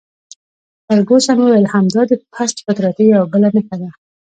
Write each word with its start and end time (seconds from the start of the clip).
فرګوسن 0.85 1.37
وویل: 1.39 1.65
همدا 1.73 2.01
دي 2.09 2.15
د 2.19 2.23
پست 2.33 2.55
فطرتۍ 2.65 3.05
یوه 3.13 3.25
بله 3.33 3.47
نښه 3.55 3.75
ده. 3.81 3.89